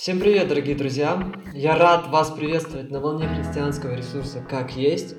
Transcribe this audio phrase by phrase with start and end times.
[0.00, 1.20] Всем привет, дорогие друзья!
[1.52, 5.16] Я рад вас приветствовать на волне христианского ресурса «Как есть».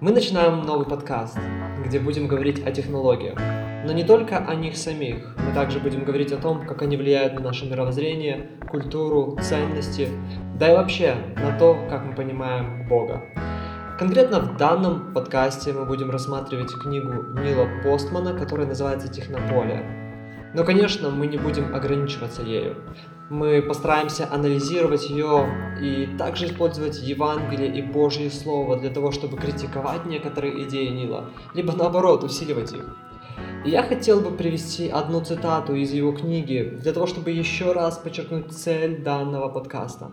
[0.00, 1.36] Мы начинаем новый подкаст,
[1.84, 3.36] где будем говорить о технологиях.
[3.84, 5.34] Но не только о них самих.
[5.44, 10.08] Мы также будем говорить о том, как они влияют на наше мировоззрение, культуру, ценности,
[10.60, 13.20] да и вообще на то, как мы понимаем Бога.
[13.98, 20.03] Конкретно в данном подкасте мы будем рассматривать книгу Нила Постмана, которая называется «Технополия».
[20.54, 22.76] Но, конечно, мы не будем ограничиваться ею.
[23.28, 25.48] Мы постараемся анализировать ее
[25.82, 31.72] и также использовать Евангелие и Божье Слово для того, чтобы критиковать некоторые идеи Нила, либо
[31.72, 32.96] наоборот усиливать их.
[33.64, 38.52] Я хотел бы привести одну цитату из его книги для того, чтобы еще раз подчеркнуть
[38.52, 40.12] цель данного подкаста.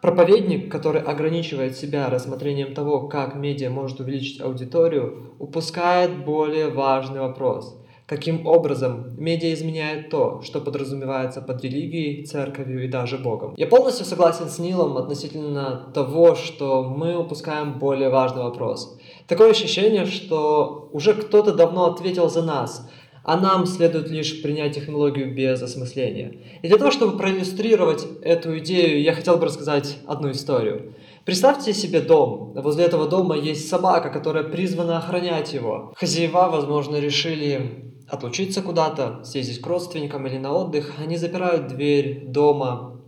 [0.00, 7.76] Проповедник, который ограничивает себя рассмотрением того, как медиа может увеличить аудиторию, упускает более важный вопрос–
[8.10, 13.54] Каким образом медиа изменяет то, что подразумевается под религией, церковью и даже Богом?
[13.56, 18.98] Я полностью согласен с Нилом относительно того, что мы упускаем более важный вопрос.
[19.28, 22.90] Такое ощущение, что уже кто-то давно ответил за нас,
[23.22, 26.38] а нам следует лишь принять технологию без осмысления.
[26.62, 30.94] И для того, чтобы проиллюстрировать эту идею, я хотел бы рассказать одну историю.
[31.24, 32.54] Представьте себе дом.
[32.56, 35.92] Возле этого дома есть собака, которая призвана охранять его.
[35.94, 43.00] Хозяева, возможно, решили отлучиться куда-то, съездить к родственникам или на отдых, они запирают дверь дома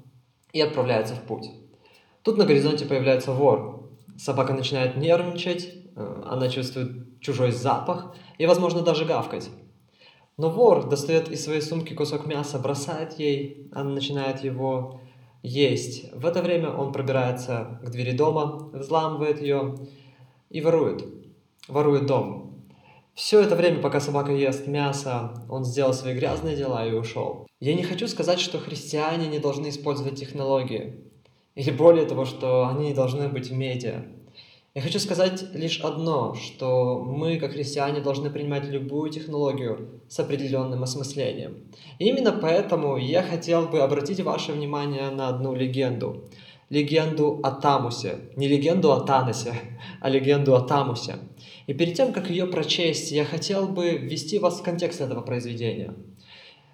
[0.52, 1.50] и отправляются в путь.
[2.22, 3.90] Тут на горизонте появляется вор.
[4.16, 9.50] Собака начинает нервничать, э, она чувствует чужой запах и, возможно, даже гавкать.
[10.36, 15.00] Но вор достает из своей сумки кусок мяса, бросает ей, она начинает его
[15.42, 16.12] есть.
[16.14, 19.76] В это время он пробирается к двери дома, взламывает ее
[20.50, 21.04] и ворует.
[21.68, 22.61] Ворует дом.
[23.14, 27.46] Все это время, пока собака ест мясо, он сделал свои грязные дела и ушел.
[27.60, 30.94] Я не хочу сказать, что христиане не должны использовать технологии.
[31.54, 34.06] Или более того, что они не должны быть в медиа.
[34.74, 40.82] Я хочу сказать лишь одно, что мы, как христиане, должны принимать любую технологию с определенным
[40.82, 41.66] осмыслением.
[41.98, 46.24] И именно поэтому я хотел бы обратить ваше внимание на одну легенду.
[46.72, 48.12] Легенду о Тамусе.
[48.36, 49.54] Не легенду о Таносе,
[50.00, 51.16] а легенду о Тамусе–
[51.66, 55.94] и перед тем, как ее прочесть, я хотел бы ввести вас в контекст этого произведения.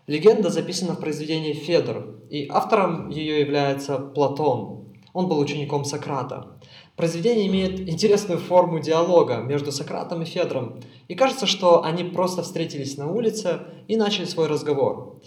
[0.07, 4.95] Легенда записана в произведении «Федор», и автором ее является Платон.
[5.13, 6.59] Он был учеником Сократа.
[6.97, 12.97] Произведение имеет интересную форму диалога между Сократом и Федором, и кажется, что они просто встретились
[12.97, 15.21] на улице и начали свой разговор.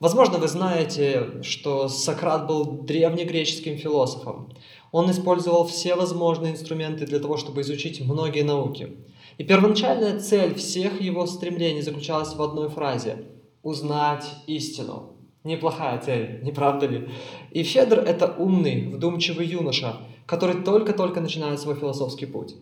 [0.00, 4.52] Возможно, вы знаете, что Сократ был древнегреческим философом.
[4.92, 8.96] Он использовал все возможные инструменты для того, чтобы изучить многие науки.
[9.38, 13.24] И первоначальная цель всех его стремлений заключалась в одной фразе–
[13.62, 15.16] узнать истину.
[15.42, 17.08] Неплохая цель, не правда ли?
[17.50, 22.54] И Федор– это умный, вдумчивый юноша, который только-только начинает свой философский путь.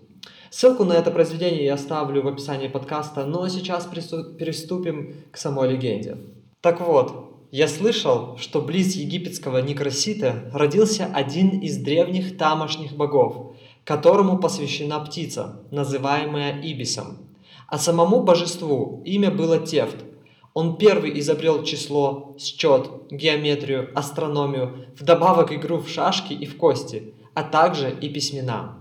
[0.51, 6.17] Ссылку на это произведение я оставлю в описании подкаста, но сейчас приступим к самой легенде.
[6.67, 13.55] Так вот, я слышал, что близ египетского Никросита родился один из древних тамошних богов,
[13.85, 17.19] которому посвящена птица, называемая Ибисом.
[17.69, 19.95] А самому божеству имя было Тефт.
[20.55, 27.45] Он первый изобрел число, счет, геометрию, астрономию, вдобавок игру в шашки и в кости, а
[27.45, 28.77] также и письмена.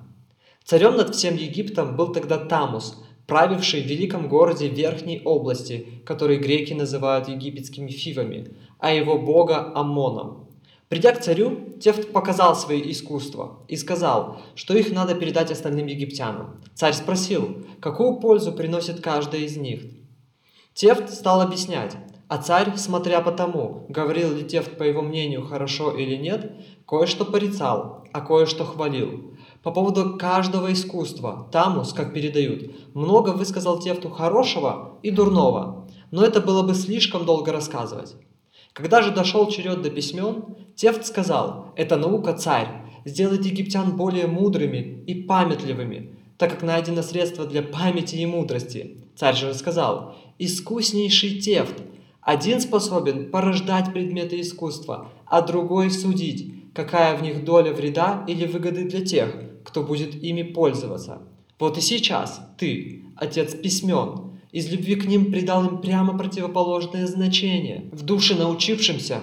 [0.63, 6.73] Царем над всем Египтом был тогда Тамус, правивший в великом городе Верхней области, который греки
[6.73, 10.45] называют египетскими фивами, а его бога Амоном.
[10.87, 16.61] Придя к царю, Тефт показал свои искусства и сказал, что их надо передать остальным египтянам.
[16.75, 19.81] Царь спросил, какую пользу приносит каждая из них.
[20.75, 21.95] Тефт стал объяснять,
[22.27, 26.51] а царь, смотря по тому, говорил ли Тефт, по его мнению, хорошо или нет,
[26.87, 29.34] кое-что порицал, а кое-что хвалил.
[29.65, 36.39] По поводу каждого искусства, Тамус, как передают, много высказал Тефту хорошего и дурного, но это
[36.39, 38.15] было бы слишком долго рассказывать.
[38.73, 42.67] Когда же дошел черед до письмен, Тефт сказал, «Это наука царь,
[43.05, 48.97] сделает египтян более мудрыми и памятливыми, так как найдено средство для памяти и мудрости».
[49.15, 51.81] Царь же рассказал, «Искуснейший Тефт,
[52.21, 58.87] один способен порождать предметы искусства, а другой судить, какая в них доля вреда или выгоды
[58.87, 59.35] для тех,
[59.65, 61.23] кто будет ими пользоваться.
[61.59, 67.89] Вот и сейчас ты, отец письмен, из любви к ним придал им прямо противоположное значение.
[67.91, 69.19] В душе научившимся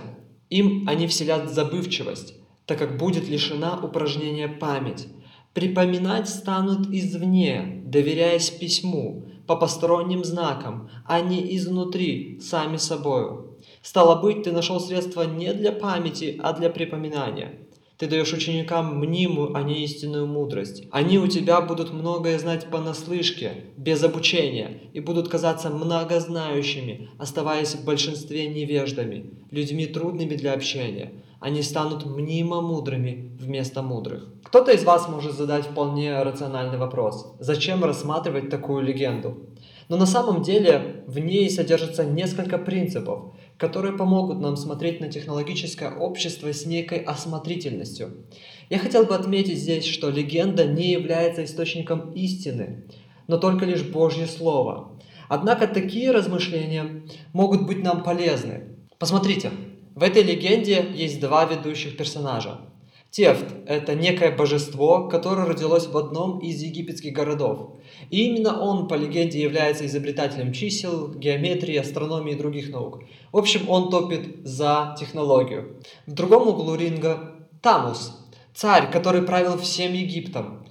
[0.50, 2.34] им они вселят забывчивость,
[2.66, 5.06] так как будет лишена упражнения память.
[5.54, 13.58] Припоминать станут извне, доверяясь письму, по посторонним знакам, а не изнутри, сами собою.
[13.82, 17.58] Стало быть, ты нашел средства не для памяти, а для припоминания.
[18.02, 20.88] Ты даешь ученикам мнимую, а не истинную мудрость.
[20.90, 27.84] Они у тебя будут многое знать понаслышке, без обучения, и будут казаться многознающими, оставаясь в
[27.84, 31.12] большинстве невеждами, людьми трудными для общения.
[31.38, 34.28] Они станут мнимо мудрыми вместо мудрых.
[34.42, 37.36] Кто-то из вас может задать вполне рациональный вопрос.
[37.38, 39.46] Зачем рассматривать такую легенду?
[39.92, 45.90] Но на самом деле в ней содержится несколько принципов, которые помогут нам смотреть на технологическое
[45.94, 48.24] общество с некой осмотрительностью.
[48.70, 52.86] Я хотел бы отметить здесь, что легенда не является источником истины,
[53.28, 54.98] но только лишь Божье Слово.
[55.28, 57.02] Однако такие размышления
[57.34, 58.78] могут быть нам полезны.
[58.98, 59.50] Посмотрите,
[59.94, 62.71] в этой легенде есть два ведущих персонажа.
[63.12, 67.74] Тефт– это некое божество, которое родилось в одном из египетских городов.
[68.08, 73.02] И именно он, по легенде, является изобретателем чисел, геометрии, астрономии и других наук.
[73.30, 75.76] В общем, он топит за технологию.
[76.06, 78.18] В другом углу ринга Тамус,
[78.54, 80.66] царь, который правил всем Египтом.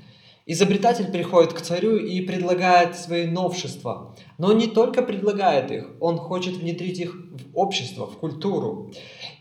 [0.47, 4.15] Изобретатель приходит к царю и предлагает свои новшества.
[4.39, 8.91] Но не только предлагает их, он хочет внедрить их в общество, в культуру.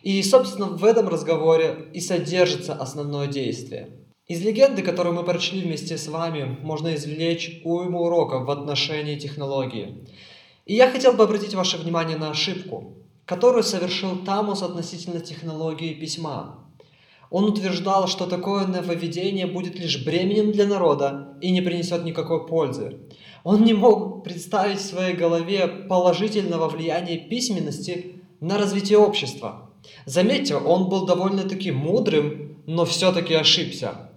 [0.03, 3.89] И, собственно, в этом разговоре и содержится основное действие.
[4.29, 10.07] Из легенды, которую мы прочли вместе с вами, можно извлечь уйму уроков в отношении технологии.
[10.67, 12.95] И я хотел бы обратить ваше внимание на ошибку,
[13.25, 16.60] которую совершил Тамус относительно технологии письма.
[17.31, 22.99] Он утверждал, что такое нововведение будет лишь бременем для народа и не принесет никакой пользы.
[23.45, 29.71] Он не мог представить в своей голове положительного влияния письменности на развитие общества.
[30.07, 34.11] Заметьте, он был довольно-таки мудрым, но все-таки ошибся.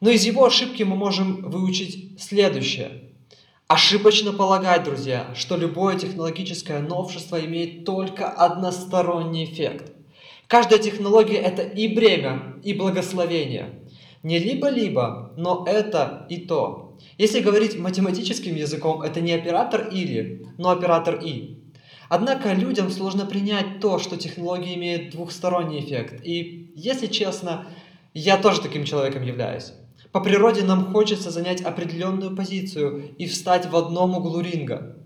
[0.00, 3.12] Но из его ошибки мы можем выучить следующее.
[3.66, 9.92] Ошибочно полагать, друзья, что любое технологическое новшество имеет только односторонний эффект.
[10.48, 13.80] Каждая технология– это и бремя, и благословение.
[14.22, 16.96] Не либо-либо, но это и то.
[17.18, 21.58] Если говорить математическим языком, это не оператор «или», но оператор «и».
[22.08, 26.20] Однако людям сложно принять то, что технология имеет двухсторонний эффект.
[26.22, 27.66] И, если честно,
[28.12, 29.72] я тоже таким человеком являюсь.
[30.12, 34.98] По природе нам хочется занять определенную позицию и встать в одном углу ринга.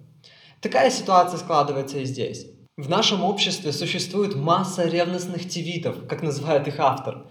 [0.61, 2.49] Такая ситуация складывается и здесь.
[2.79, 7.25] В нашем обществе существует масса ревностных тивитов, как называет их автор,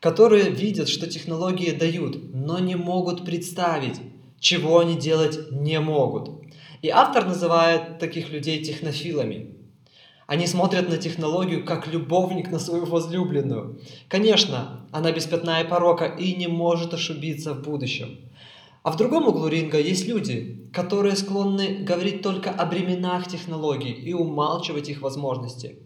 [0.00, 4.00] которые видят, что технологии дают, но не могут представить,
[4.40, 6.42] чего они делать не могут.
[6.82, 9.54] И автор называет таких людей технофилами.
[10.26, 13.80] Они смотрят на технологию как любовник на свою возлюбленную.
[14.08, 18.18] Конечно, она без пятна и порока и не может ошибиться в будущем.
[18.82, 24.12] А в другом углу ринга есть люди, которые склонны говорить только о бременах технологий и
[24.12, 25.78] умалчивать их возможности.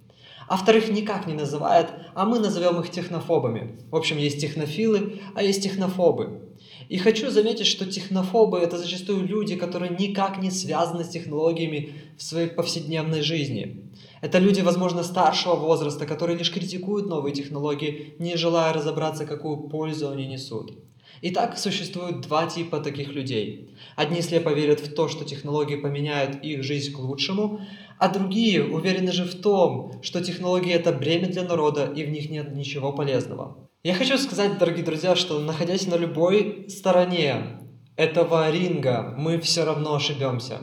[0.48, 3.78] Автор их никак не называет, а мы назовем их технофобами.
[3.90, 6.42] В общем, есть технофилы, а есть технофобы.
[6.88, 12.22] И хочу заметить, что технофобы– это зачастую люди, которые никак не связаны с технологиями в
[12.22, 13.90] своей повседневной жизни.
[14.20, 20.10] Это люди, возможно, старшего возраста, которые лишь критикуют новые технологии, не желая разобраться, какую пользу
[20.10, 20.76] они несут.
[21.24, 23.76] Итак, существует два типа таких людей.
[23.94, 27.60] Одни слепо верят в то, что технологии поменяют их жизнь к лучшему,
[28.00, 32.28] а другие уверены же в том, что технологии это бремя для народа и в них
[32.28, 33.68] нет ничего полезного.
[33.85, 37.61] Я хочу сказать, дорогие друзья, что находясь на любой стороне
[37.94, 40.58] этого ринга, мы все равно ошибемся.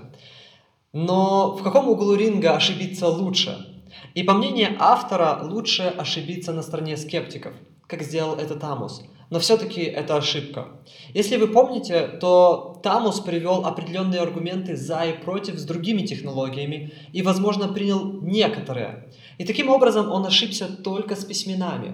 [0.92, 3.82] Но в каком углу ринга ошибиться лучше?
[4.14, 7.54] И по мнению автора, лучше ошибиться на стороне скептиков,
[7.88, 9.02] как сделал это Тамус.
[9.30, 10.68] Но все-таки это ошибка.
[11.14, 17.22] Если вы помните, то Тамус привел определенные аргументы за и против с другими технологиями и,
[17.22, 19.10] возможно, принял некоторые.
[19.38, 21.94] И таким образом он ошибся только с письменами.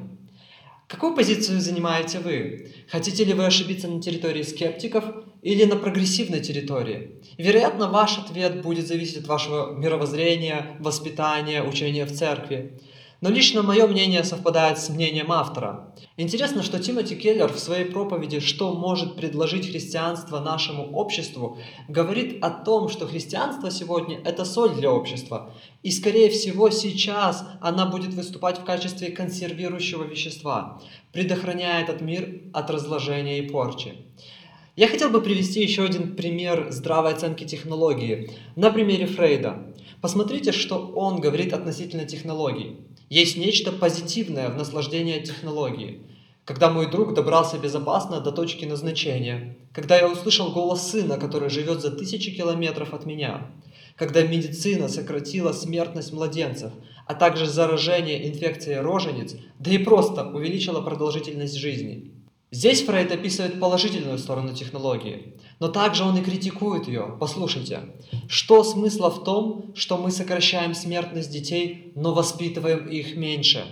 [0.88, 2.72] Какую позицию занимаете вы?
[2.88, 5.04] Хотите ли вы ошибиться на территории скептиков
[5.42, 7.22] или на прогрессивной территории?
[7.40, 12.80] Вероятно, ваш ответ будет зависеть от вашего мировоззрения, воспитания, учения в церкви.
[13.26, 15.92] Но лично мое мнение совпадает с мнением автора.
[16.16, 22.52] Интересно, что Тимоти Келлер в своей проповеди «Что может предложить христианство нашему обществу» говорит о
[22.52, 25.52] том, что христианство сегодня– это соль для общества.
[25.82, 30.80] И, скорее всего, сейчас она будет выступать в качестве консервирующего вещества,
[31.12, 33.96] предохраняя этот мир от разложения и порчи.
[34.76, 39.74] Я хотел бы привести еще один пример здравой оценки технологии на примере Фрейда.
[40.00, 42.78] Посмотрите, что он говорит относительно технологий.
[43.10, 46.02] Есть нечто позитивное в наслаждении технологии.
[46.44, 51.82] Когда мой друг добрался безопасно до точки назначения, когда я услышал голос сына, который живет
[51.82, 53.52] за тысячи километров от меня,
[53.96, 56.72] когда медицина сократила смертность младенцев,
[57.06, 62.12] а также заражение инфекцией рожениц, да и просто увеличила продолжительность жизни.
[62.52, 67.18] Здесь Фрейд описывает положительную сторону технологии, но также он и критикует ее.
[67.20, 67.82] Послушайте,
[68.28, 73.66] что смысла в том, что мы сокращаем смертность детей, но воспитываем их меньше?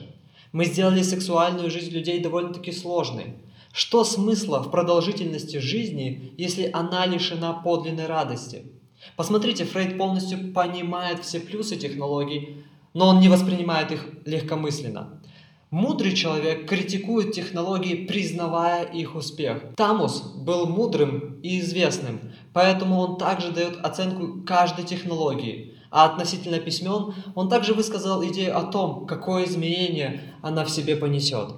[0.52, 3.36] Мы сделали сексуальную жизнь людей довольно-таки сложной.
[3.72, 8.66] Что смысла в продолжительности жизни, если она лишена подлинной радости?
[9.16, 12.64] Посмотрите, Фрейд полностью понимает все плюсы технологий,
[12.94, 15.23] но он не воспринимает их легкомысленно.
[15.74, 19.74] Мудрый человек критикует технологии, признавая их успех.
[19.76, 25.74] Тамус был мудрым и известным, поэтому он также дает оценку каждой технологии.
[25.90, 31.56] А относительно письмен, он также высказал идею о том, какое изменение она в себе понесет.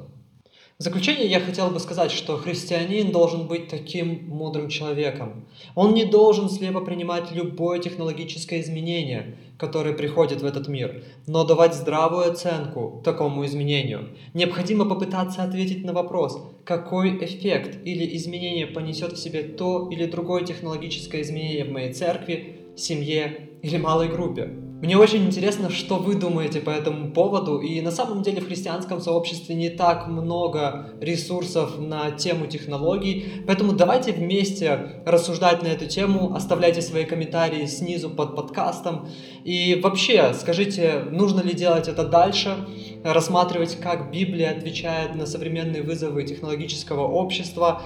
[0.77, 5.47] В заключение я хотел бы сказать, что христианин должен быть таким мудрым человеком.
[5.73, 11.75] Он не должен слепо принимать любое технологическое изменение, которое приходит в этот мир, но давать
[11.75, 14.17] здравую оценку такому изменению.
[14.33, 20.43] Необходимо попытаться ответить на вопрос, какой эффект или изменение понесет в себе то или другое
[20.43, 24.49] технологическое изменение в моей церкви, семье или малой группе.
[24.85, 27.57] Мне очень интересно, что вы думаете по этому поводу.
[27.57, 33.25] И на самом деле в христианском сообществе не так много ресурсов на тему технологий.
[33.47, 36.35] Поэтому давайте вместе рассуждать на эту тему.
[36.35, 39.09] Оставляйте свои комментарии снизу под подкастом.
[39.43, 42.55] И вообще, скажите, нужно ли делать это дальше?
[43.03, 47.81] Рассматривать, как Библия отвечает на современные вызовы технологического общества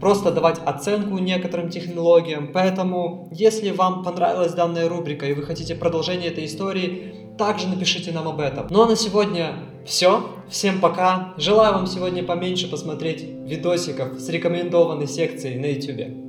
[0.00, 2.50] просто давать оценку некоторым технологиям.
[2.52, 8.28] Поэтому, если вам понравилась данная рубрика и вы хотите продолжение этой истории, также напишите нам
[8.28, 8.66] об этом.
[8.70, 9.54] Ну а на сегодня
[9.86, 10.22] все.
[10.48, 11.34] Всем пока.
[11.36, 16.27] Желаю вам сегодня поменьше посмотреть видосиков с рекомендованной секцией на YouTube.